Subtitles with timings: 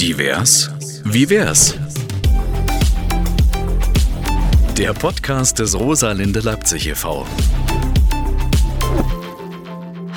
[0.00, 0.70] Divers?
[1.04, 1.74] Wie wär's?
[4.78, 7.26] Der Podcast des Rosalinde Leipzig e.V.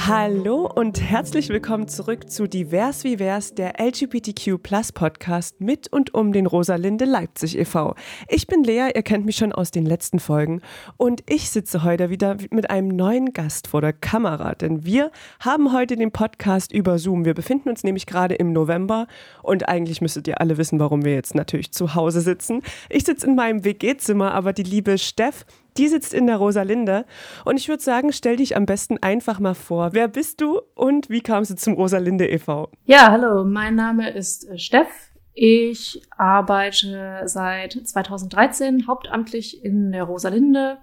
[0.05, 4.61] Hallo und herzlich willkommen zurück zu Divers wie Vers, der LGBTQ
[4.93, 7.95] Podcast mit und um den Rosalinde Leipzig e.V.
[8.27, 10.61] Ich bin Lea, ihr kennt mich schon aus den letzten Folgen
[10.97, 15.09] und ich sitze heute wieder mit einem neuen Gast vor der Kamera, denn wir
[15.39, 17.23] haben heute den Podcast über Zoom.
[17.23, 19.07] Wir befinden uns nämlich gerade im November
[19.41, 22.61] und eigentlich müsstet ihr alle wissen, warum wir jetzt natürlich zu Hause sitzen.
[22.89, 25.45] Ich sitze in meinem WG-Zimmer, aber die liebe Steff
[25.77, 27.05] die sitzt in der Rosalinde.
[27.45, 29.93] Und ich würde sagen, stell dich am besten einfach mal vor.
[29.93, 32.69] Wer bist du und wie kamst du zum Rosalinde e.V.?
[32.85, 34.87] Ja, hallo, mein Name ist äh, Steff.
[35.33, 40.77] Ich arbeite seit 2013 hauptamtlich in der Rosalinde,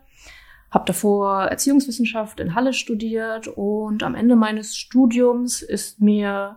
[0.73, 6.57] habe davor Erziehungswissenschaft in Halle studiert und am Ende meines Studiums ist mir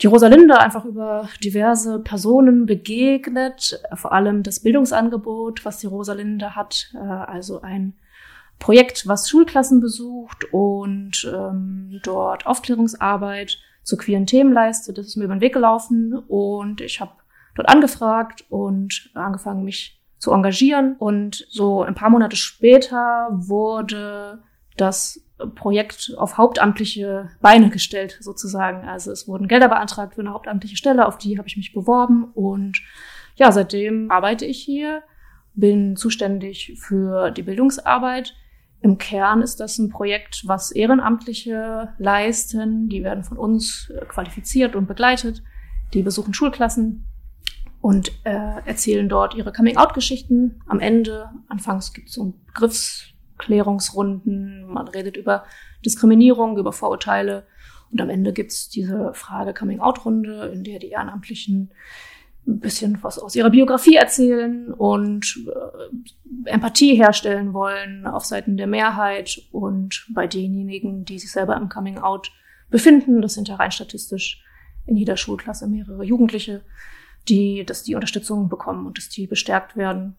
[0.00, 6.92] die Rosalinde einfach über diverse Personen begegnet, vor allem das Bildungsangebot, was die Rosalinde hat,
[6.94, 7.94] äh, also ein
[8.58, 14.98] Projekt, was Schulklassen besucht und ähm, dort Aufklärungsarbeit zu queeren Themen leistet.
[14.98, 17.12] Das ist mir über den Weg gelaufen und ich habe
[17.54, 20.96] dort angefragt und angefangen, mich zu engagieren.
[20.98, 24.42] Und so ein paar Monate später wurde
[24.76, 25.20] das
[25.54, 28.88] Projekt auf hauptamtliche Beine gestellt, sozusagen.
[28.88, 32.30] Also es wurden Gelder beantragt für eine hauptamtliche Stelle, auf die habe ich mich beworben
[32.34, 32.82] und
[33.36, 35.02] ja, seitdem arbeite ich hier,
[35.54, 38.34] bin zuständig für die Bildungsarbeit.
[38.80, 42.88] Im Kern ist das ein Projekt, was Ehrenamtliche leisten.
[42.88, 45.42] Die werden von uns äh, qualifiziert und begleitet.
[45.94, 47.04] Die besuchen Schulklassen
[47.80, 50.60] und äh, erzählen dort ihre Coming-out-Geschichten.
[50.66, 55.44] Am Ende, anfangs gibt es so ein Begriffs Klärungsrunden, man redet über
[55.84, 57.46] Diskriminierung, über Vorurteile.
[57.90, 61.70] Und am Ende gibt's diese Frage Coming-out-Runde, in der die Ehrenamtlichen
[62.46, 68.66] ein bisschen was aus ihrer Biografie erzählen und äh, Empathie herstellen wollen auf Seiten der
[68.66, 72.32] Mehrheit und bei denjenigen, die sich selber im Coming-out
[72.70, 74.42] befinden, das sind ja rein statistisch
[74.86, 76.62] in jeder Schulklasse mehrere Jugendliche,
[77.28, 80.16] die, dass die Unterstützung bekommen und dass die bestärkt werden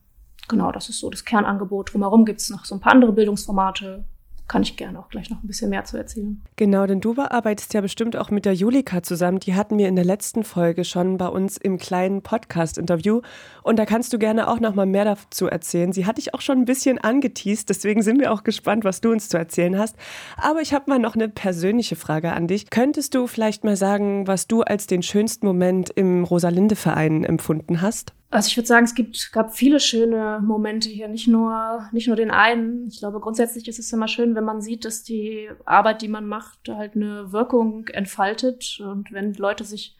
[0.49, 1.93] genau, das ist so das Kernangebot.
[1.93, 4.03] Drumherum gibt es noch so ein paar andere Bildungsformate.
[4.49, 6.41] Kann ich gerne auch gleich noch ein bisschen mehr zu erzählen.
[6.55, 9.39] Genau, denn du arbeitest ja bestimmt auch mit der Julika zusammen.
[9.39, 13.21] Die hatten wir in der letzten Folge schon bei uns im kleinen Podcast-Interview.
[13.61, 15.93] Und da kannst du gerne auch noch mal mehr dazu erzählen.
[15.93, 19.11] Sie hat dich auch schon ein bisschen angeteased, deswegen sind wir auch gespannt, was du
[19.11, 19.95] uns zu erzählen hast.
[20.35, 22.71] Aber ich habe mal noch eine persönliche Frage an dich.
[22.71, 28.15] Könntest du vielleicht mal sagen, was du als den schönsten Moment im Rosalinde-Verein empfunden hast?
[28.31, 32.15] Also ich würde sagen, es gibt, gab viele schöne Momente hier, nicht nur, nicht nur
[32.15, 32.87] den einen.
[32.87, 36.27] Ich glaube, grundsätzlich ist es immer schön, wenn man sieht, dass die Arbeit, die man
[36.27, 39.97] macht, halt eine Wirkung entfaltet und wenn Leute sich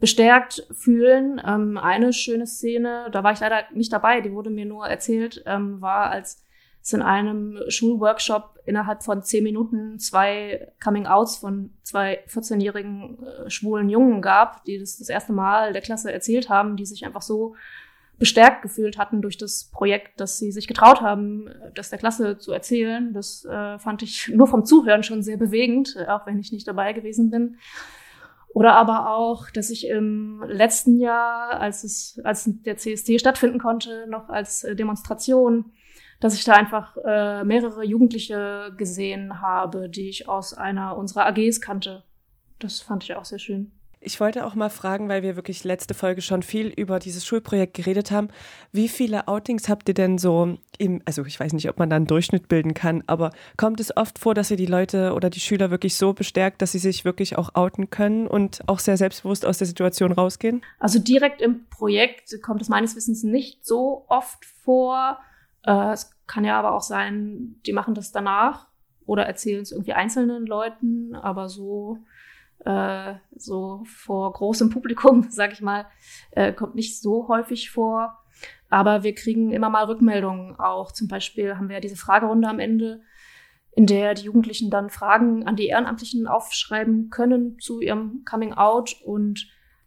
[0.00, 1.40] bestärkt fühlen.
[1.46, 5.42] Ähm, eine schöne Szene, da war ich leider nicht dabei, die wurde mir nur erzählt,
[5.46, 6.45] ähm, war, als
[6.86, 13.88] es in einem Schulworkshop innerhalb von zehn Minuten zwei Coming-outs von zwei 14-jährigen äh, schwulen
[13.88, 17.56] Jungen gab, die das das erste Mal der Klasse erzählt haben, die sich einfach so
[18.18, 22.52] bestärkt gefühlt hatten durch das Projekt, dass sie sich getraut haben, das der Klasse zu
[22.52, 23.12] erzählen.
[23.12, 26.92] Das äh, fand ich nur vom Zuhören schon sehr bewegend, auch wenn ich nicht dabei
[26.92, 27.56] gewesen bin.
[28.54, 34.06] Oder aber auch, dass ich im letzten Jahr, als es, als der CSD stattfinden konnte,
[34.08, 35.72] noch als äh, Demonstration
[36.20, 41.60] dass ich da einfach äh, mehrere Jugendliche gesehen habe, die ich aus einer unserer AGs
[41.60, 42.04] kannte.
[42.58, 43.72] Das fand ich auch sehr schön.
[44.06, 47.74] Ich wollte auch mal fragen, weil wir wirklich letzte Folge schon viel über dieses Schulprojekt
[47.74, 48.28] geredet haben.
[48.70, 51.96] Wie viele Outings habt ihr denn so im, also ich weiß nicht, ob man da
[51.96, 55.40] einen Durchschnitt bilden kann, aber kommt es oft vor, dass ihr die Leute oder die
[55.40, 59.44] Schüler wirklich so bestärkt, dass sie sich wirklich auch outen können und auch sehr selbstbewusst
[59.44, 60.62] aus der Situation rausgehen?
[60.78, 65.18] Also direkt im Projekt kommt es meines Wissens nicht so oft vor.
[65.66, 68.68] Äh, es kann ja aber auch sein, die machen das danach
[69.04, 71.98] oder erzählen es irgendwie einzelnen Leuten, aber so
[72.64, 75.86] äh, so vor großem Publikum, sag ich mal,
[76.32, 78.18] äh, kommt nicht so häufig vor.
[78.68, 80.90] Aber wir kriegen immer mal Rückmeldungen auch.
[80.92, 83.02] Zum Beispiel haben wir ja diese Fragerunde am Ende,
[83.72, 88.96] in der die Jugendlichen dann Fragen an die Ehrenamtlichen aufschreiben können zu ihrem Coming Out
[89.04, 89.46] und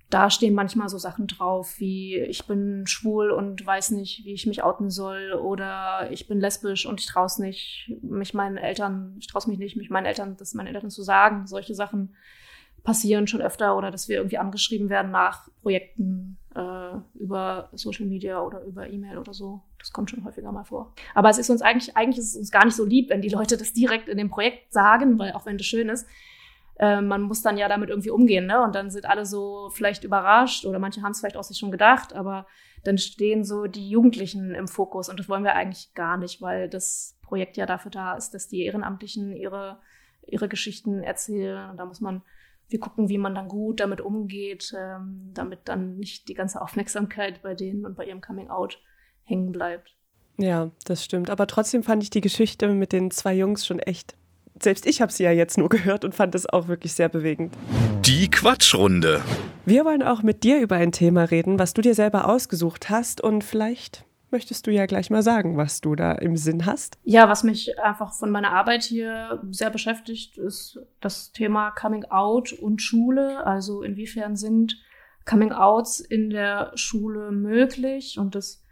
[0.10, 4.48] da stehen manchmal so Sachen drauf wie ich bin schwul und weiß nicht, wie ich
[4.48, 9.28] mich outen soll oder ich bin lesbisch und ich traue nicht, mich meinen Eltern, ich
[9.28, 11.46] traue mich nicht, mich meinen Eltern, das meinen Eltern zu sagen.
[11.46, 12.16] Solche Sachen
[12.84, 18.42] passieren schon öfter oder dass wir irgendwie angeschrieben werden nach Projekten äh, über Social Media
[18.42, 19.62] oder über E-Mail oder so.
[19.78, 20.94] Das kommt schon häufiger mal vor.
[21.14, 23.30] Aber es ist uns eigentlich, eigentlich ist es uns gar nicht so lieb, wenn die
[23.30, 26.08] Leute das direkt in dem Projekt sagen, weil auch wenn das schön ist,
[26.80, 28.64] äh, man muss dann ja damit irgendwie umgehen, ne?
[28.64, 31.72] Und dann sind alle so vielleicht überrascht oder manche haben es vielleicht auch sich schon
[31.72, 32.48] gedacht, aber
[32.84, 36.70] dann stehen so die Jugendlichen im Fokus und das wollen wir eigentlich gar nicht, weil
[36.70, 39.80] das Projekt ja dafür da ist, dass die Ehrenamtlichen ihre,
[40.26, 42.24] ihre Geschichten erzählen und da muss man
[42.70, 47.42] wir gucken, wie man dann gut damit umgeht, ähm, damit dann nicht die ganze Aufmerksamkeit
[47.42, 48.80] bei denen und bei ihrem Coming Out
[49.24, 49.96] hängen bleibt.
[50.38, 51.30] Ja, das stimmt.
[51.30, 54.16] Aber trotzdem fand ich die Geschichte mit den zwei Jungs schon echt.
[54.62, 57.54] Selbst ich habe sie ja jetzt nur gehört und fand es auch wirklich sehr bewegend.
[58.06, 59.22] Die Quatschrunde.
[59.66, 63.22] Wir wollen auch mit dir über ein Thema reden, was du dir selber ausgesucht hast
[63.22, 66.98] und vielleicht möchtest du ja gleich mal sagen, was du da im Sinn hast.
[67.04, 72.54] Ja, was mich einfach von meiner Arbeit hier sehr beschäftigt, ist das Thema Coming Out
[72.54, 73.46] und Schule.
[73.46, 74.78] Also inwiefern sind
[75.26, 78.18] Coming Outs in der Schule möglich?
[78.20, 78.64] Und das,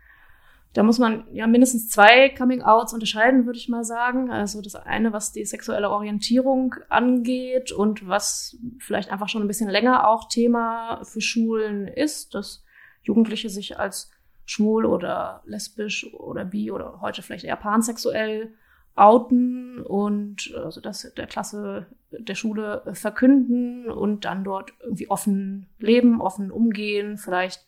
[0.74, 4.30] da muss man ja mindestens zwei Coming Outs unterscheiden, würde ich mal sagen.
[4.30, 9.69] Also das eine, was die sexuelle Orientierung angeht und was vielleicht einfach schon ein bisschen
[9.69, 12.64] länger auch Thema für Schulen ist, dass
[13.02, 14.12] Jugendliche sich als
[14.46, 18.54] schwul oder lesbisch oder bi oder heute vielleicht eher pansexuell
[18.96, 26.22] outen und also das der Klasse der Schule verkünden und dann dort irgendwie offen leben,
[26.22, 27.67] offen umgehen, vielleicht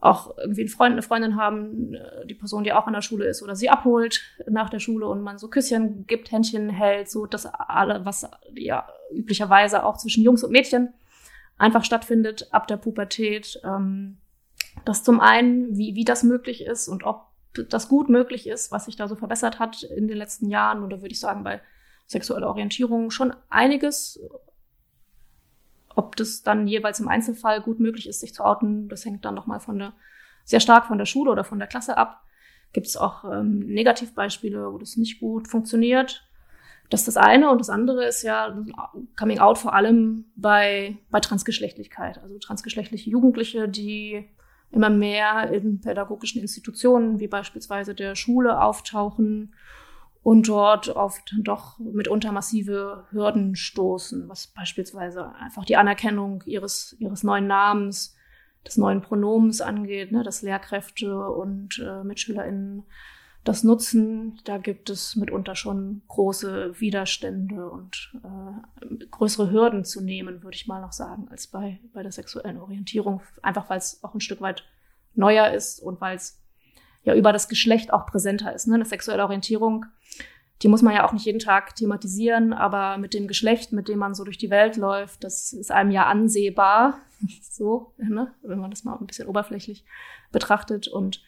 [0.00, 1.94] auch irgendwie einen Freund, eine Freundin haben,
[2.24, 5.20] die Person, die auch an der Schule ist oder sie abholt nach der Schule und
[5.20, 10.42] man so Küsschen gibt, Händchen hält, so das alle, was ja üblicherweise auch zwischen Jungs
[10.42, 10.94] und Mädchen
[11.58, 13.60] einfach stattfindet ab der Pubertät.
[13.62, 14.16] Ähm,
[14.84, 17.26] das zum einen, wie, wie das möglich ist und ob
[17.68, 20.82] das gut möglich ist, was sich da so verbessert hat in den letzten Jahren.
[20.82, 21.60] Oder würde ich sagen, bei
[22.06, 24.20] sexueller Orientierung schon einiges.
[26.00, 29.34] Ob das dann jeweils im Einzelfall gut möglich ist, sich zu outen, das hängt dann
[29.34, 29.92] nochmal von der,
[30.46, 32.22] sehr stark von der Schule oder von der Klasse ab.
[32.72, 36.26] Gibt es auch ähm, Negativbeispiele, wo das nicht gut funktioniert.
[36.88, 37.50] Das ist das eine.
[37.50, 38.56] Und das andere ist ja
[39.18, 42.16] Coming Out vor allem bei, bei Transgeschlechtlichkeit.
[42.22, 44.26] Also transgeschlechtliche Jugendliche, die
[44.70, 49.52] immer mehr in pädagogischen Institutionen wie beispielsweise der Schule auftauchen
[50.22, 57.22] und dort oft doch mitunter massive Hürden stoßen, was beispielsweise einfach die Anerkennung ihres, ihres
[57.22, 58.16] neuen Namens,
[58.66, 62.84] des neuen Pronomens angeht, ne, dass Lehrkräfte und äh, MitschülerInnen
[63.44, 64.38] das nutzen.
[64.44, 70.66] Da gibt es mitunter schon große Widerstände und äh, größere Hürden zu nehmen, würde ich
[70.66, 73.22] mal noch sagen, als bei, bei der sexuellen Orientierung.
[73.42, 74.64] Einfach weil es auch ein Stück weit
[75.14, 76.39] neuer ist und weil es
[77.02, 78.66] ja über das Geschlecht auch präsenter ist.
[78.66, 78.74] Ne?
[78.74, 79.86] Eine sexuelle Orientierung,
[80.62, 83.98] die muss man ja auch nicht jeden Tag thematisieren, aber mit dem Geschlecht, mit dem
[83.98, 86.98] man so durch die Welt läuft, das ist einem ja ansehbar,
[87.42, 88.34] so, ne?
[88.42, 89.84] wenn man das mal ein bisschen oberflächlich
[90.32, 91.22] betrachtet und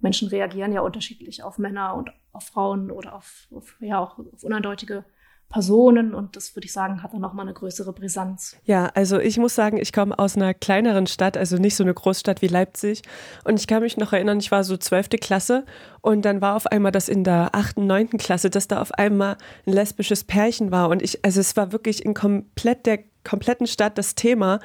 [0.00, 4.44] Menschen reagieren ja unterschiedlich auf Männer und auf Frauen oder auf, auf ja auch auf
[4.44, 5.04] uneindeutige
[5.48, 8.56] Personen und das würde ich sagen, hat dann nochmal eine größere Brisanz.
[8.64, 11.94] Ja, also ich muss sagen, ich komme aus einer kleineren Stadt, also nicht so eine
[11.94, 13.02] Großstadt wie Leipzig
[13.44, 15.64] und ich kann mich noch erinnern, ich war so zwölfte Klasse
[16.00, 19.36] und dann war auf einmal das in der achten, neunten Klasse, dass da auf einmal
[19.66, 23.98] ein lesbisches Pärchen war und ich, also es war wirklich in komplett der kompletten Stadt
[23.98, 24.60] das Thema.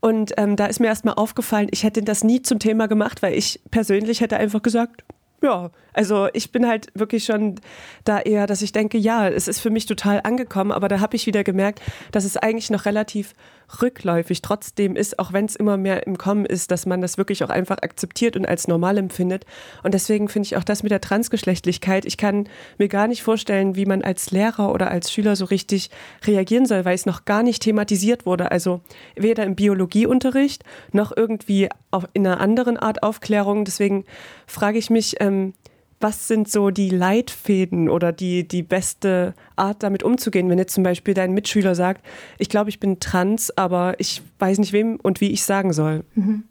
[0.00, 3.34] Und ähm, da ist mir erstmal aufgefallen, ich hätte das nie zum Thema gemacht, weil
[3.34, 5.02] ich persönlich hätte einfach gesagt,
[5.44, 7.56] ja, also ich bin halt wirklich schon
[8.04, 11.16] da eher, dass ich denke, ja, es ist für mich total angekommen, aber da habe
[11.16, 11.80] ich wieder gemerkt,
[12.12, 13.34] dass es eigentlich noch relativ
[13.80, 17.44] rückläufig trotzdem ist, auch wenn es immer mehr im Kommen ist, dass man das wirklich
[17.44, 19.44] auch einfach akzeptiert und als normal empfindet.
[19.82, 23.76] Und deswegen finde ich auch das mit der Transgeschlechtlichkeit, ich kann mir gar nicht vorstellen,
[23.76, 25.90] wie man als Lehrer oder als Schüler so richtig
[26.26, 28.50] reagieren soll, weil es noch gar nicht thematisiert wurde.
[28.50, 28.80] Also
[29.16, 31.68] weder im Biologieunterricht noch irgendwie
[32.12, 33.64] in einer anderen Art Aufklärung.
[33.64, 34.04] Deswegen
[34.46, 35.54] frage ich mich, ähm,
[36.00, 40.84] was sind so die Leitfäden oder die, die beste Art, damit umzugehen, wenn jetzt zum
[40.84, 42.04] Beispiel dein Mitschüler sagt,
[42.38, 46.04] ich glaube, ich bin trans, aber ich weiß nicht, wem und wie ich sagen soll?
[46.14, 46.44] Mhm.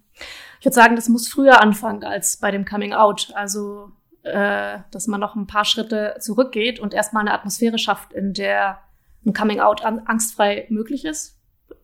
[0.59, 3.31] Ich würde sagen, das muss früher anfangen als bei dem Coming Out.
[3.35, 3.91] Also,
[4.23, 8.79] äh, dass man noch ein paar Schritte zurückgeht und erstmal eine Atmosphäre schafft, in der
[9.25, 11.37] ein Coming Out angstfrei möglich ist.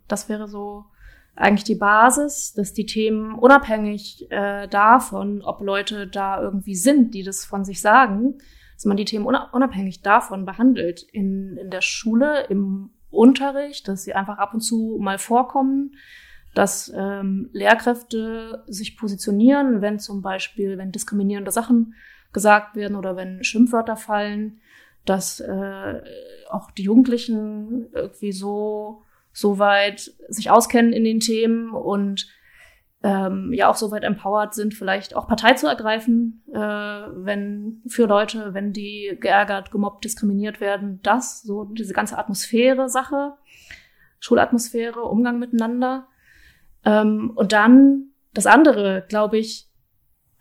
[0.07, 0.85] Das wäre so
[1.39, 7.23] eigentlich die Basis, dass die Themen unabhängig äh, davon, ob Leute da irgendwie sind, die
[7.23, 8.37] das von sich sagen,
[8.75, 11.01] dass man die Themen unabhängig davon behandelt.
[11.01, 15.95] In, in der Schule, im Unterricht, dass sie einfach ab und zu mal vorkommen,
[16.55, 21.93] dass ähm, Lehrkräfte sich positionieren, wenn zum Beispiel, wenn diskriminierende Sachen
[22.33, 24.59] gesagt werden oder wenn Schimpfwörter fallen,
[25.05, 26.01] dass äh,
[26.49, 29.03] auch die Jugendlichen irgendwie so
[29.39, 32.27] soweit sich auskennen in den Themen und
[33.01, 38.53] ähm, ja auch soweit empowered sind, vielleicht auch Partei zu ergreifen, äh, wenn für Leute,
[38.53, 43.35] wenn die geärgert, gemobbt, diskriminiert werden, das, so diese ganze Atmosphäre-Sache.
[44.19, 46.07] Schulatmosphäre, Umgang miteinander.
[46.83, 49.68] Ähm, und dann das andere, glaube ich,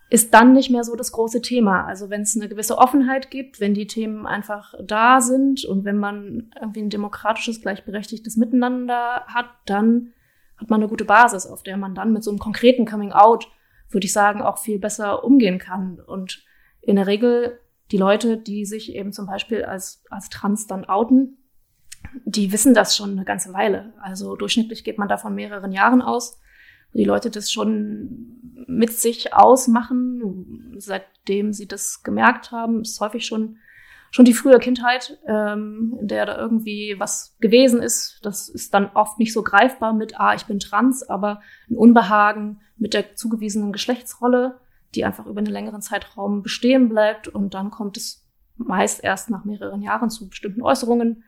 [0.09, 1.85] ist dann nicht mehr so das große Thema.
[1.85, 5.97] Also wenn es eine gewisse Offenheit gibt, wenn die Themen einfach da sind und wenn
[5.97, 10.13] man irgendwie ein demokratisches, gleichberechtigtes Miteinander hat, dann
[10.57, 13.47] hat man eine gute Basis, auf der man dann mit so einem konkreten Coming Out,
[13.89, 15.99] würde ich sagen, auch viel besser umgehen kann.
[15.99, 16.43] Und
[16.81, 17.59] in der Regel
[17.91, 21.37] die Leute, die sich eben zum Beispiel als, als trans dann outen,
[22.25, 23.93] die wissen das schon eine ganze Weile.
[24.01, 26.39] Also durchschnittlich geht man da von mehreren Jahren aus
[26.93, 33.57] die Leute das schon mit sich ausmachen, seitdem sie das gemerkt haben, ist häufig schon
[34.11, 38.19] schon die frühe Kindheit, ähm, in der da irgendwie was gewesen ist.
[38.23, 42.61] Das ist dann oft nicht so greifbar mit, ah, ich bin trans, aber ein Unbehagen
[42.77, 44.59] mit der zugewiesenen Geschlechtsrolle,
[44.95, 47.27] die einfach über einen längeren Zeitraum bestehen bleibt.
[47.27, 48.25] Und dann kommt es
[48.57, 51.23] meist erst nach mehreren Jahren zu bestimmten Äußerungen,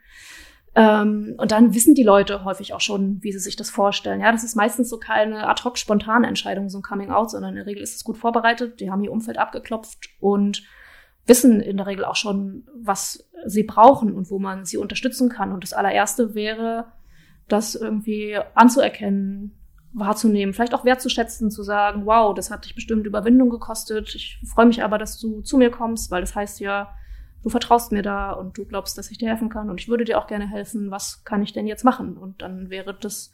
[0.73, 4.21] ähm, und dann wissen die Leute häufig auch schon, wie sie sich das vorstellen.
[4.21, 7.51] Ja, das ist meistens so keine ad hoc spontane Entscheidung, so ein Coming Out, sondern
[7.51, 8.79] in der Regel ist es gut vorbereitet.
[8.79, 10.63] Die haben ihr Umfeld abgeklopft und
[11.25, 15.51] wissen in der Regel auch schon, was sie brauchen und wo man sie unterstützen kann.
[15.51, 16.85] Und das allererste wäre,
[17.49, 19.57] das irgendwie anzuerkennen,
[19.93, 24.15] wahrzunehmen, vielleicht auch wertzuschätzen, zu sagen, wow, das hat dich bestimmt Überwindung gekostet.
[24.15, 26.93] Ich freue mich aber, dass du zu mir kommst, weil das heißt ja,
[27.43, 30.05] du vertraust mir da und du glaubst, dass ich dir helfen kann und ich würde
[30.05, 32.17] dir auch gerne helfen, was kann ich denn jetzt machen?
[32.17, 33.31] Und dann wäre das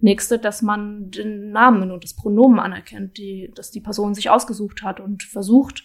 [0.00, 4.82] nächste, dass man den Namen und das Pronomen anerkennt, die, dass die Person sich ausgesucht
[4.82, 5.84] hat und versucht,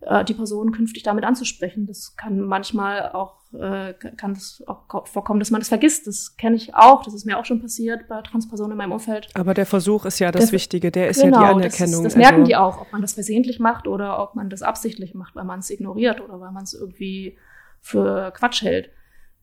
[0.00, 1.86] äh, die Person künftig damit anzusprechen.
[1.86, 6.06] Das kann manchmal auch, äh, kann das auch vorkommen, dass man das vergisst.
[6.06, 7.02] Das kenne ich auch.
[7.02, 9.28] Das ist mir auch schon passiert bei Transpersonen in meinem Umfeld.
[9.34, 10.90] Aber der Versuch ist ja das der, Wichtige.
[10.90, 11.90] Der ist genau, ja die Anerkennung.
[11.90, 12.46] Das, ist, das merken also.
[12.46, 15.60] die auch, ob man das versehentlich macht oder ob man das absichtlich macht, weil man
[15.60, 17.38] es ignoriert oder weil man es irgendwie
[17.80, 18.90] für Quatsch hält.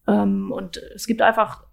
[0.08, 1.66] Ähm, und es gibt einfach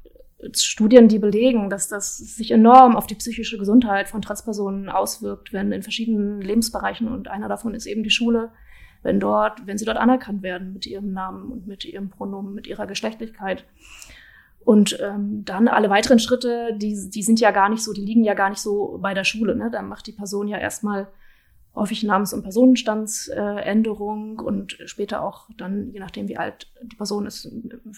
[0.52, 5.72] Studien, die belegen, dass das sich enorm auf die psychische Gesundheit von Transpersonen auswirkt, wenn
[5.72, 8.50] in verschiedenen Lebensbereichen und einer davon ist eben die Schule,
[9.04, 12.66] wenn dort, wenn sie dort anerkannt werden mit ihrem Namen und mit ihrem Pronomen, mit
[12.66, 13.64] ihrer Geschlechtlichkeit.
[14.64, 18.24] Und ähm, dann alle weiteren Schritte, die, die sind ja gar nicht so, die liegen
[18.24, 19.54] ja gar nicht so bei der Schule.
[19.54, 19.70] Ne?
[19.70, 21.06] Da macht die Person ja erstmal
[21.74, 27.26] häufig Namens- und Personenstandsänderung äh, und später auch dann, je nachdem wie alt die Person
[27.26, 27.50] ist,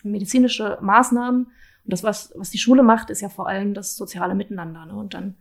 [0.03, 1.45] medizinische Maßnahmen.
[1.45, 4.87] Und das, was, was die Schule macht, ist ja vor allem das soziale Miteinander.
[4.87, 4.97] Ne?
[4.97, 5.37] Und dann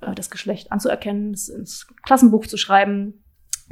[0.00, 3.22] äh, das Geschlecht anzuerkennen, es ins Klassenbuch zu schreiben,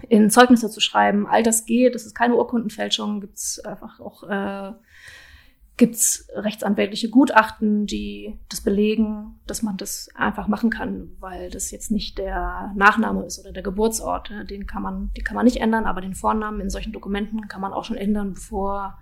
[0.09, 1.27] in Zeugnisse zu schreiben.
[1.27, 4.73] All das geht, das ist keine Urkundenfälschung, gibt's einfach auch äh,
[5.77, 11.91] gibt's rechtsanwältliche Gutachten, die das belegen, dass man das einfach machen kann, weil das jetzt
[11.91, 14.31] nicht der Nachname ist oder der Geburtsort.
[14.49, 17.61] Den kann man, die kann man nicht ändern, aber den Vornamen in solchen Dokumenten kann
[17.61, 18.99] man auch schon ändern, bevor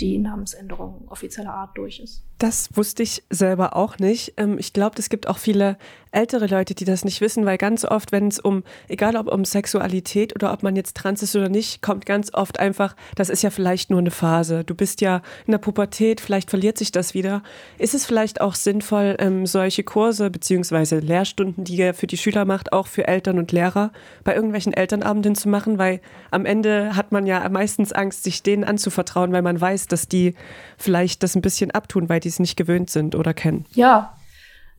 [0.00, 2.24] die Namensänderung offizieller Art durch ist.
[2.38, 4.34] Das wusste ich selber auch nicht.
[4.38, 5.76] Ähm, ich glaube, es gibt auch viele
[6.12, 9.44] ältere Leute, die das nicht wissen, weil ganz oft, wenn es um, egal ob um
[9.44, 13.42] Sexualität oder ob man jetzt trans ist oder nicht, kommt ganz oft einfach, das ist
[13.42, 14.64] ja vielleicht nur eine Phase.
[14.64, 17.42] Du bist ja in der Pubertät, vielleicht verliert sich das wieder.
[17.78, 22.44] Ist es vielleicht auch sinnvoll, ähm, solche Kurse beziehungsweise Lehrstunden, die ihr für die Schüler
[22.44, 23.92] macht, auch für Eltern und Lehrer
[24.24, 25.78] bei irgendwelchen Elternabenden zu machen?
[25.78, 30.08] Weil am Ende hat man ja meistens Angst, sich denen anzuvertrauen, weil man weiß, dass
[30.08, 30.34] die
[30.78, 33.66] vielleicht das ein bisschen abtun, weil die es nicht gewöhnt sind oder kennen.
[33.72, 34.16] Ja,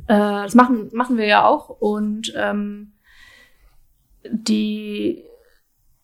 [0.08, 1.70] äh, das machen, machen wir ja auch.
[1.70, 2.94] Und ähm,
[4.24, 5.24] die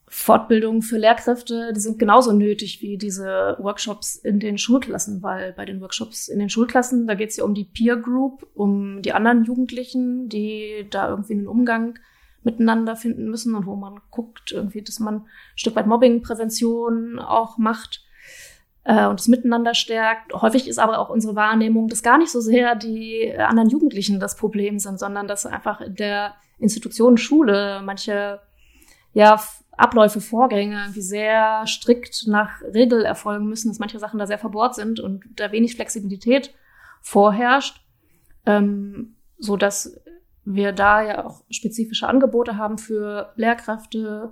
[0.09, 5.65] Fortbildung für Lehrkräfte, die sind genauso nötig wie diese Workshops in den Schulklassen, weil bei
[5.65, 9.11] den Workshops in den Schulklassen, da geht es ja um die Peer Group, um die
[9.11, 11.99] anderen Jugendlichen, die da irgendwie einen Umgang
[12.43, 17.57] miteinander finden müssen und wo man guckt, irgendwie, dass man ein Stück weit Mobbingprävention auch
[17.57, 18.06] macht
[18.87, 20.33] äh, und das Miteinander stärkt.
[20.33, 24.37] Häufig ist aber auch unsere Wahrnehmung, dass gar nicht so sehr die anderen Jugendlichen das
[24.37, 28.39] Problem sind, sondern dass einfach in der Institution Schule manche
[29.13, 29.41] ja,
[29.75, 34.75] Abläufe, Vorgänge wie sehr strikt nach Regel erfolgen müssen, dass manche Sachen da sehr verbohrt
[34.75, 36.53] sind und da wenig Flexibilität
[37.01, 37.85] vorherrscht,
[38.45, 39.99] ähm, so dass
[40.45, 44.31] wir da ja auch spezifische Angebote haben für Lehrkräfte,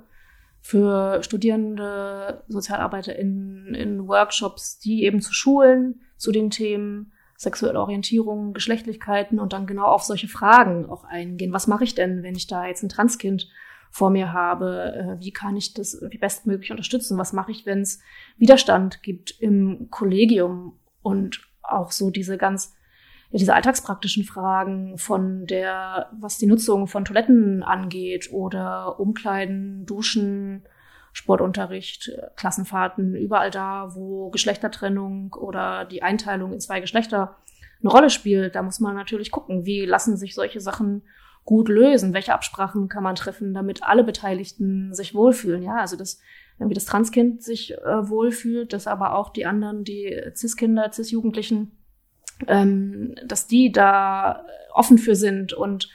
[0.66, 8.52] für Studierende, Sozialarbeiter in, in Workshops, die eben zu Schulen zu den Themen sexuelle Orientierung,
[8.52, 11.54] Geschlechtlichkeiten und dann genau auf solche Fragen auch eingehen.
[11.54, 13.48] Was mache ich denn, wenn ich da jetzt ein Transkind
[13.92, 15.18] vor mir habe?
[15.20, 17.20] Äh, wie kann ich das wie bestmöglich unterstützen?
[17.20, 18.00] Was mache ich, wenn es
[18.38, 22.75] Widerstand gibt im Kollegium und auch so diese ganz
[23.40, 30.64] diese alltagspraktischen Fragen von der, was die Nutzung von Toiletten angeht oder Umkleiden, Duschen,
[31.12, 37.38] Sportunterricht, Klassenfahrten, überall da, wo Geschlechtertrennung oder die Einteilung in zwei Geschlechter
[37.82, 38.56] eine Rolle spielt.
[38.56, 41.04] Da muss man natürlich gucken, wie lassen sich solche Sachen
[41.46, 45.62] gut lösen, welche Absprachen kann man treffen, damit alle Beteiligten sich wohlfühlen.
[45.62, 46.20] Ja, also das,
[46.58, 51.72] wie das Transkind sich äh, wohlfühlt, dass aber auch die anderen, die Cis-Kinder, Cis-Jugendlichen,
[52.48, 55.90] ähm, dass die da offen für sind und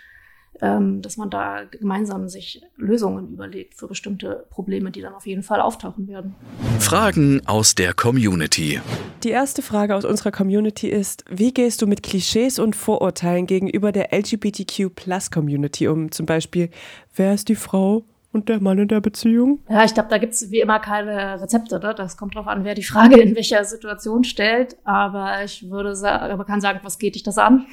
[0.62, 5.42] ähm, dass man da gemeinsam sich Lösungen überlegt für bestimmte Probleme, die dann auf jeden
[5.42, 6.35] Fall auftauchen werden.
[6.78, 8.80] Fragen aus der Community.
[9.23, 13.92] Die erste Frage aus unserer Community ist, wie gehst du mit Klischees und Vorurteilen gegenüber
[13.92, 16.11] der LGBTQ-Plus-Community um?
[16.11, 16.70] Zum Beispiel,
[17.14, 18.04] wer ist die Frau?
[18.32, 19.60] Und der Mann in der Beziehung?
[19.68, 21.80] Ja, ich glaube, da gibt's wie immer keine Rezepte.
[21.80, 21.94] Ne?
[21.94, 24.76] Das kommt drauf an, wer die Frage in welcher Situation stellt.
[24.84, 27.66] Aber ich würde sagen, man kann sagen, was geht dich das an?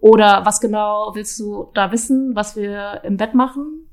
[0.00, 3.88] Oder was genau willst du da wissen, was wir im Bett machen?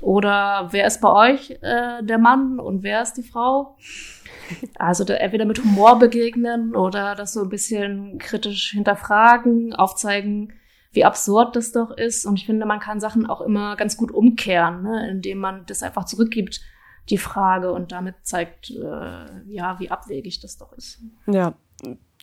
[0.00, 3.76] Oder wer ist bei euch äh, der Mann und wer ist die Frau?
[4.78, 10.52] Also da entweder mit Humor begegnen oder das so ein bisschen kritisch hinterfragen, aufzeigen,
[10.92, 12.26] wie absurd das doch ist.
[12.26, 15.10] Und ich finde, man kann Sachen auch immer ganz gut umkehren, ne?
[15.10, 16.60] indem man das einfach zurückgibt,
[17.10, 21.00] die Frage, und damit zeigt, äh, ja, wie abwegig das doch ist.
[21.26, 21.54] Ja,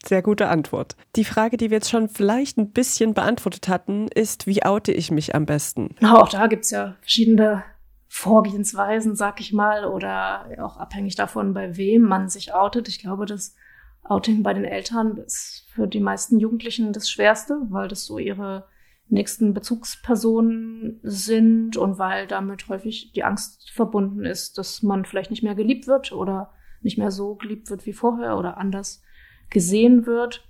[0.05, 0.95] sehr gute Antwort.
[1.17, 5.11] Die Frage, die wir jetzt schon vielleicht ein bisschen beantwortet hatten, ist, wie oute ich
[5.11, 5.95] mich am besten?
[6.01, 7.63] Auch da gibt's ja verschiedene
[8.07, 12.87] Vorgehensweisen, sag ich mal, oder auch abhängig davon, bei wem man sich outet.
[12.87, 13.55] Ich glaube, das
[14.03, 18.65] Outing bei den Eltern ist für die meisten Jugendlichen das Schwerste, weil das so ihre
[19.07, 25.41] nächsten Bezugspersonen sind und weil damit häufig die Angst verbunden ist, dass man vielleicht nicht
[25.41, 29.01] mehr geliebt wird oder nicht mehr so geliebt wird wie vorher oder anders
[29.49, 30.45] gesehen wird.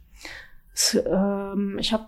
[1.06, 2.08] Ähm, ich habe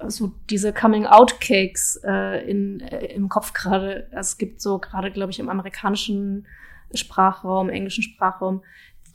[0.00, 4.08] äh, so diese Coming-out-Cakes äh, äh, im Kopf gerade.
[4.10, 6.48] Es gibt so gerade, glaube ich, im amerikanischen
[6.92, 8.62] Sprachraum, englischen Sprachraum,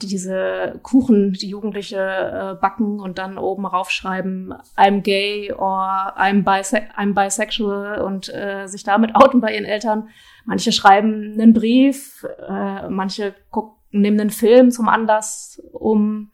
[0.07, 6.77] diese Kuchen, die Jugendliche äh, backen und dann oben raufschreiben, I'm gay or I'm, bise
[6.97, 10.09] I'm bisexual und äh, sich damit outen bei ihren Eltern.
[10.45, 16.31] Manche schreiben einen Brief, äh, manche gucken, nehmen einen Film zum Anlass, um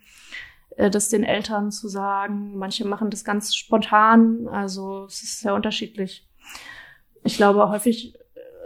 [0.77, 2.57] äh, das den Eltern zu sagen.
[2.57, 4.47] Manche machen das ganz spontan.
[4.47, 6.27] Also es ist sehr unterschiedlich.
[7.23, 8.13] Ich glaube, häufig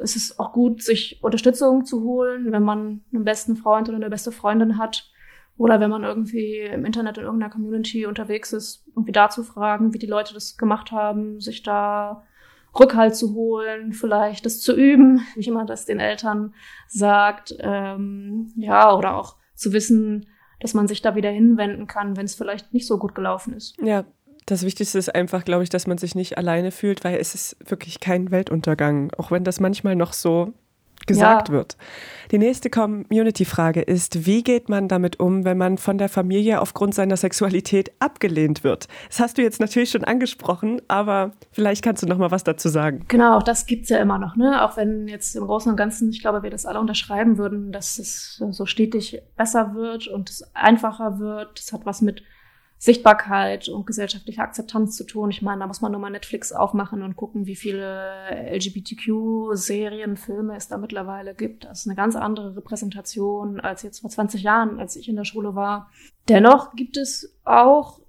[0.01, 3.97] äh, ist es auch gut, sich Unterstützung zu holen, wenn man einen besten Freund oder
[3.97, 5.09] eine beste Freundin hat.
[5.57, 9.93] Oder wenn man irgendwie im Internet in irgendeiner Community unterwegs ist, irgendwie da zu fragen,
[9.93, 12.23] wie die Leute das gemacht haben, sich da
[12.79, 16.53] Rückhalt zu holen, vielleicht das zu üben, wie jemand das den Eltern
[16.87, 20.27] sagt, ähm, ja, oder auch zu wissen,
[20.59, 23.77] dass man sich da wieder hinwenden kann, wenn es vielleicht nicht so gut gelaufen ist.
[23.81, 24.05] Ja,
[24.51, 27.55] das Wichtigste ist einfach, glaube ich, dass man sich nicht alleine fühlt, weil es ist
[27.65, 30.53] wirklich kein Weltuntergang, auch wenn das manchmal noch so
[31.07, 31.55] gesagt ja.
[31.55, 31.77] wird.
[32.31, 36.93] Die nächste Community-Frage ist, wie geht man damit um, wenn man von der Familie aufgrund
[36.93, 38.87] seiner Sexualität abgelehnt wird?
[39.07, 42.67] Das hast du jetzt natürlich schon angesprochen, aber vielleicht kannst du noch mal was dazu
[42.67, 43.05] sagen.
[43.07, 44.63] Genau, auch das gibt's ja immer noch, ne?
[44.63, 47.97] Auch wenn jetzt im Großen und Ganzen, ich glaube, wir das alle unterschreiben würden, dass
[47.97, 51.57] es so stetig besser wird und es einfacher wird.
[51.57, 52.21] Das hat was mit
[52.83, 55.29] Sichtbarkeit und gesellschaftliche Akzeptanz zu tun.
[55.29, 58.09] Ich meine, da muss man nur mal Netflix aufmachen und gucken, wie viele
[58.51, 61.65] LGBTQ-Serien, Filme es da mittlerweile gibt.
[61.65, 65.25] Das ist eine ganz andere Repräsentation als jetzt vor 20 Jahren, als ich in der
[65.25, 65.91] Schule war.
[66.27, 67.99] Dennoch gibt es auch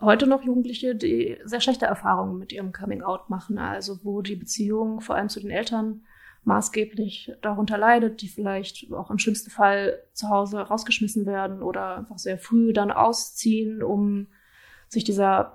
[0.00, 5.00] heute noch Jugendliche, die sehr schlechte Erfahrungen mit ihrem Coming-out machen, also wo die Beziehung
[5.00, 6.04] vor allem zu den Eltern
[6.44, 12.18] maßgeblich darunter leidet, die vielleicht auch im schlimmsten Fall zu Hause rausgeschmissen werden oder einfach
[12.18, 14.26] sehr früh dann ausziehen, um
[14.88, 15.54] sich dieser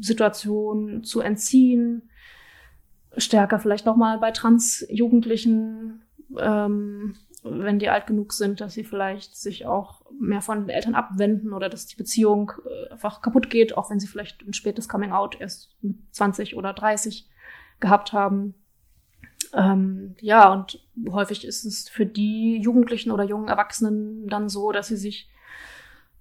[0.00, 2.10] Situation zu entziehen.
[3.16, 6.02] Stärker vielleicht nochmal bei Trans-Jugendlichen,
[6.38, 7.14] ähm,
[7.44, 11.52] wenn die alt genug sind, dass sie vielleicht sich auch mehr von den Eltern abwenden
[11.52, 15.40] oder dass die Beziehung äh, einfach kaputt geht, auch wenn sie vielleicht ein spätes Coming-out
[15.40, 17.28] erst mit 20 oder 30
[17.80, 18.54] gehabt haben.
[19.54, 24.88] Ähm, ja, und häufig ist es für die Jugendlichen oder jungen Erwachsenen dann so, dass
[24.88, 25.28] sie sich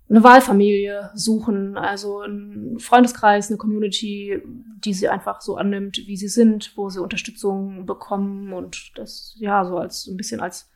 [0.10, 6.28] eine Wahlfamilie suchen, also einen Freundeskreis, eine Community, die sie einfach so annimmt, wie sie
[6.28, 10.70] sind, wo sie Unterstützung bekommen und das ja so als ein bisschen als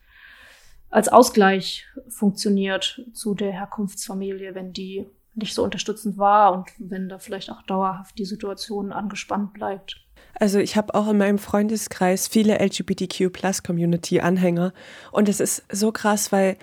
[0.88, 7.18] als Ausgleich funktioniert zu der Herkunftsfamilie, wenn die nicht so unterstützend war und wenn da
[7.18, 10.05] vielleicht auch dauerhaft die Situation angespannt bleibt.
[10.38, 14.72] Also ich habe auch in meinem Freundeskreis viele LGBTQ-Plus-Community-Anhänger
[15.12, 16.56] und es ist so krass, weil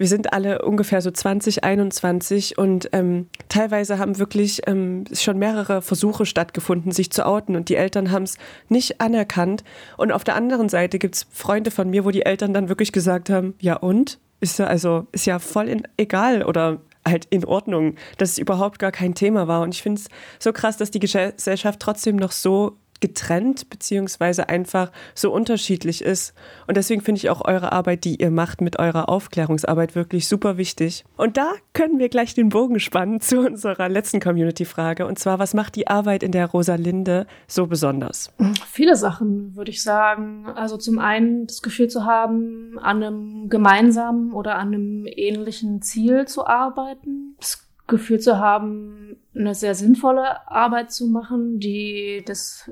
[0.00, 5.82] wir sind alle ungefähr so 20, 21 und ähm, teilweise haben wirklich ähm, schon mehrere
[5.82, 8.38] Versuche stattgefunden, sich zu outen und die Eltern haben es
[8.70, 9.62] nicht anerkannt.
[9.98, 12.92] Und auf der anderen Seite gibt es Freunde von mir, wo die Eltern dann wirklich
[12.92, 14.18] gesagt haben, ja und?
[14.40, 18.78] Ist ja, also, ist ja voll in, egal oder halt in Ordnung, dass es überhaupt
[18.78, 19.60] gar kein Thema war.
[19.60, 24.92] Und ich finde es so krass, dass die Gesellschaft trotzdem noch so getrennt beziehungsweise einfach
[25.14, 26.34] so unterschiedlich ist.
[26.66, 30.56] Und deswegen finde ich auch eure Arbeit, die ihr macht mit eurer Aufklärungsarbeit wirklich super
[30.56, 31.04] wichtig.
[31.16, 35.06] Und da können wir gleich den Bogen spannen zu unserer letzten Community-Frage.
[35.06, 38.32] Und zwar, was macht die Arbeit in der Rosalinde so besonders?
[38.70, 40.46] Viele Sachen, würde ich sagen.
[40.54, 46.26] Also zum einen das Gefühl zu haben, an einem gemeinsamen oder an einem ähnlichen Ziel
[46.26, 47.36] zu arbeiten.
[47.38, 52.70] Das Gefühl zu haben, eine sehr sinnvolle Arbeit zu machen, die das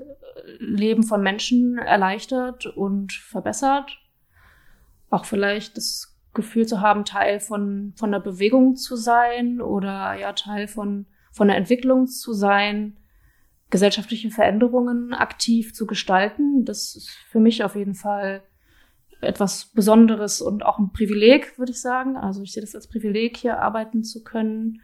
[0.59, 3.99] Leben von Menschen erleichtert und verbessert.
[5.11, 10.33] Auch vielleicht das Gefühl zu haben, Teil von, von der Bewegung zu sein oder ja,
[10.33, 12.97] Teil von, von der Entwicklung zu sein,
[13.71, 16.65] gesellschaftliche Veränderungen aktiv zu gestalten.
[16.65, 18.43] Das ist für mich auf jeden Fall
[19.21, 22.17] etwas Besonderes und auch ein Privileg, würde ich sagen.
[22.17, 24.81] Also ich sehe das als Privileg, hier arbeiten zu können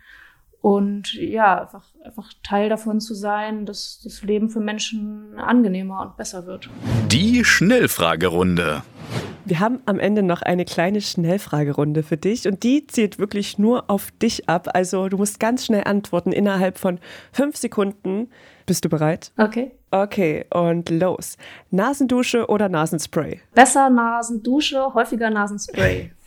[0.65, 6.17] und ja, einfach, einfach Teil davon zu sein, dass das Leben für Menschen angenehmer und
[6.17, 6.71] besser wird.
[7.13, 8.83] Die Schnellfragerunde.
[9.45, 13.91] Wir haben am Ende noch eine kleine Schnellfragerunde für dich und die zielt wirklich nur
[13.91, 14.69] auf dich ab.
[14.73, 16.99] Also du musst ganz schnell antworten innerhalb von
[17.31, 18.31] fünf Sekunden.
[18.65, 19.33] Bist du bereit?
[19.37, 19.73] Okay.
[19.91, 21.37] Okay, und los.
[21.73, 23.43] Nasendusche oder Nasenspray?
[23.55, 26.11] Besser Nasendusche, häufiger Nasenspray.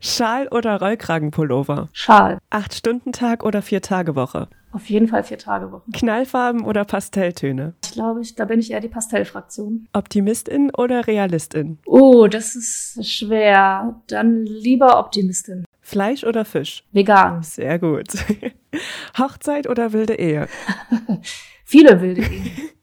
[0.00, 1.88] Schal oder Rollkragenpullover?
[1.92, 2.38] Schal.
[2.50, 4.48] Acht-Stunden-Tag oder Vier-Tage-Woche?
[4.72, 5.90] Auf jeden Fall Vier-Tage-Woche.
[5.92, 7.74] Knallfarben oder Pastelltöne?
[7.84, 9.88] Ich glaube, ich, da bin ich eher die Pastellfraktion.
[9.92, 11.78] Optimistin oder Realistin?
[11.86, 14.00] Oh, das ist schwer.
[14.08, 15.64] Dann lieber Optimistin.
[15.80, 16.84] Fleisch oder Fisch?
[16.92, 17.42] Vegan.
[17.42, 18.08] Sehr gut.
[19.18, 20.48] Hochzeit oder wilde Ehe?
[21.64, 22.50] Viele wilde Ehen.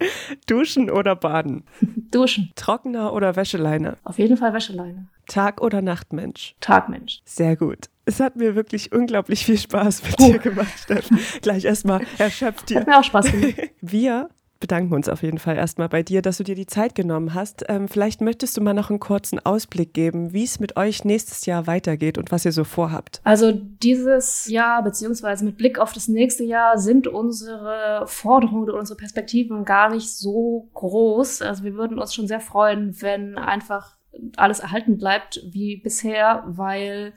[0.46, 1.64] Duschen oder baden?
[2.10, 2.52] Duschen.
[2.56, 3.96] Trockener oder Wäscheleine?
[4.04, 5.06] Auf jeden Fall Wäscheleine.
[5.26, 6.56] Tag- oder Nachtmensch?
[6.60, 7.20] Tagmensch.
[7.24, 7.88] Sehr gut.
[8.04, 10.32] Es hat mir wirklich unglaublich viel Spaß mit Puh.
[10.32, 11.18] dir gemacht, Steffen.
[11.42, 12.80] Gleich erstmal erschöpft dir.
[12.80, 13.54] Hat mir auch Spaß gemacht.
[13.80, 14.28] Wir
[14.60, 17.64] bedanken uns auf jeden Fall erstmal bei dir, dass du dir die Zeit genommen hast.
[17.68, 21.46] Ähm, vielleicht möchtest du mal noch einen kurzen Ausblick geben, wie es mit euch nächstes
[21.46, 23.20] Jahr weitergeht und was ihr so vorhabt.
[23.24, 28.98] Also dieses Jahr, beziehungsweise mit Blick auf das nächste Jahr, sind unsere Forderungen oder unsere
[28.98, 31.42] Perspektiven gar nicht so groß.
[31.42, 33.96] Also wir würden uns schon sehr freuen, wenn einfach
[34.36, 37.14] alles erhalten bleibt wie bisher, weil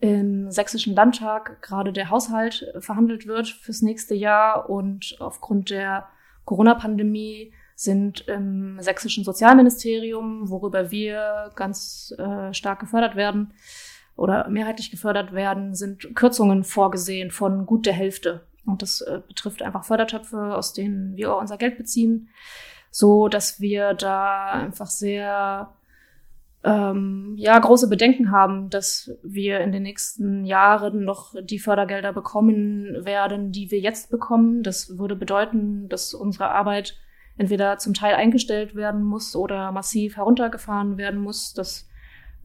[0.00, 6.06] im Sächsischen Landtag gerade der Haushalt verhandelt wird fürs nächste Jahr und aufgrund der
[6.48, 13.52] Corona-Pandemie sind im sächsischen Sozialministerium, worüber wir ganz äh, stark gefördert werden
[14.16, 18.46] oder mehrheitlich gefördert werden, sind Kürzungen vorgesehen von gut der Hälfte.
[18.64, 22.30] Und das äh, betrifft einfach Fördertöpfe, aus denen wir auch unser Geld beziehen,
[22.90, 25.68] so dass wir da einfach sehr
[26.64, 33.04] ähm, ja große Bedenken haben, dass wir in den nächsten Jahren noch die Fördergelder bekommen
[33.04, 34.62] werden, die wir jetzt bekommen.
[34.62, 36.96] Das würde bedeuten, dass unsere Arbeit
[37.36, 41.54] entweder zum Teil eingestellt werden muss oder massiv heruntergefahren werden muss.
[41.54, 41.88] Das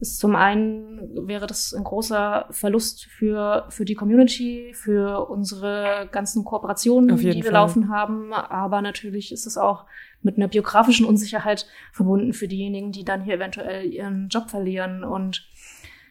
[0.00, 6.44] ist zum einen wäre das ein großer Verlust für, für die Community, für unsere ganzen
[6.44, 7.52] Kooperationen, die wir Fall.
[7.52, 8.32] laufen haben.
[8.32, 9.86] Aber natürlich ist es auch
[10.22, 15.04] mit einer biografischen Unsicherheit verbunden für diejenigen, die dann hier eventuell ihren Job verlieren.
[15.04, 15.46] Und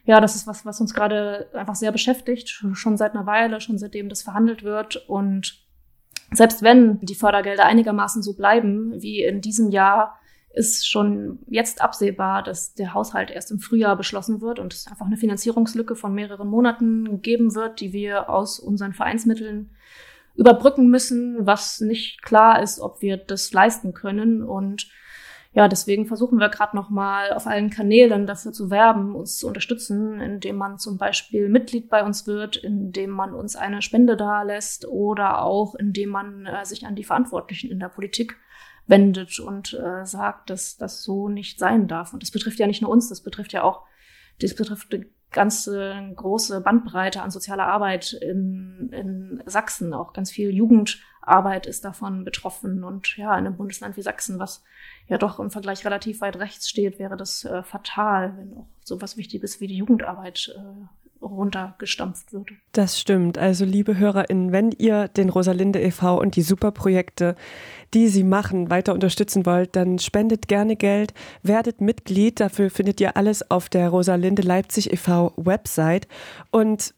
[0.05, 3.77] ja, das ist was, was uns gerade einfach sehr beschäftigt, schon seit einer Weile, schon
[3.77, 4.97] seitdem das verhandelt wird.
[5.07, 5.63] Und
[6.31, 10.19] selbst wenn die Fördergelder einigermaßen so bleiben wie in diesem Jahr,
[10.53, 15.07] ist schon jetzt absehbar, dass der Haushalt erst im Frühjahr beschlossen wird und es einfach
[15.07, 19.71] eine Finanzierungslücke von mehreren Monaten geben wird, die wir aus unseren Vereinsmitteln
[20.35, 24.43] überbrücken müssen, was nicht klar ist, ob wir das leisten können.
[24.43, 24.89] Und
[25.53, 29.47] ja, deswegen versuchen wir gerade noch mal auf allen Kanälen dafür zu werben, uns zu
[29.47, 34.87] unterstützen, indem man zum Beispiel Mitglied bei uns wird, indem man uns eine Spende dalässt
[34.87, 38.37] oder auch indem man äh, sich an die Verantwortlichen in der Politik
[38.87, 42.13] wendet und äh, sagt, dass das so nicht sein darf.
[42.13, 43.83] Und das betrifft ja nicht nur uns, das betrifft ja auch,
[44.39, 49.93] das betrifft eine ganze große Bandbreite an sozialer Arbeit in, in Sachsen.
[49.93, 52.83] Auch ganz viel Jugendarbeit ist davon betroffen.
[52.83, 54.63] Und ja, in einem Bundesland wie Sachsen, was
[55.07, 59.17] ja doch im Vergleich relativ weit rechts steht, wäre das äh, fatal, wenn auch sowas
[59.17, 60.85] Wichtiges wie die Jugendarbeit äh,
[61.23, 62.53] runtergestampft würde.
[62.71, 63.37] Das stimmt.
[63.37, 66.19] Also, liebe HörerInnen, wenn ihr den Rosalinde e.V.
[66.19, 67.35] und die Superprojekte,
[67.93, 72.39] die sie machen, weiter unterstützen wollt, dann spendet gerne Geld, werdet Mitglied.
[72.39, 75.33] Dafür findet ihr alles auf der Rosalinde Leipzig e.V.
[75.37, 76.07] Website
[76.51, 76.93] und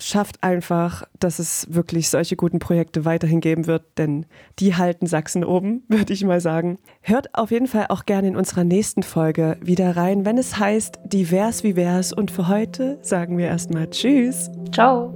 [0.00, 4.26] schafft einfach, dass es wirklich solche guten Projekte weiterhin geben wird, denn
[4.58, 6.78] die halten Sachsen oben, würde ich mal sagen.
[7.02, 11.00] Hört auf jeden Fall auch gerne in unserer nächsten Folge wieder rein, wenn es heißt
[11.04, 14.50] Divers wie wär's und für heute sagen wir erstmal Tschüss.
[14.72, 15.14] Ciao.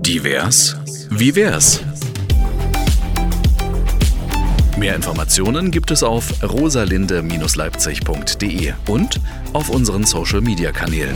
[0.00, 0.76] Divers?
[1.10, 1.82] Wie wär's?
[4.78, 9.20] Mehr Informationen gibt es auf rosalinde-leipzig.de und
[9.52, 11.14] auf unseren Social-Media-Kanälen.